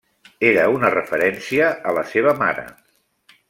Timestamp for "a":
1.91-1.95